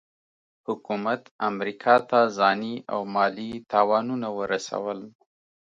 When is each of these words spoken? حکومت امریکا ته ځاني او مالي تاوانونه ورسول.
حکومت 0.67 1.21
امریکا 1.49 1.95
ته 2.09 2.19
ځاني 2.37 2.75
او 2.93 2.99
مالي 3.13 3.51
تاوانونه 3.71 4.27
ورسول. 4.39 4.99